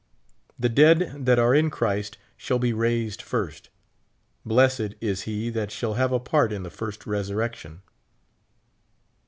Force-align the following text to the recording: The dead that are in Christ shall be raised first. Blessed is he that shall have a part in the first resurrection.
The 0.57 0.67
dead 0.67 1.25
that 1.27 1.37
are 1.37 1.53
in 1.53 1.69
Christ 1.69 2.17
shall 2.35 2.57
be 2.57 2.73
raised 2.73 3.21
first. 3.21 3.69
Blessed 4.43 4.95
is 4.99 5.21
he 5.29 5.51
that 5.51 5.69
shall 5.71 5.93
have 5.93 6.11
a 6.11 6.19
part 6.19 6.51
in 6.51 6.63
the 6.63 6.71
first 6.71 7.05
resurrection. 7.05 7.83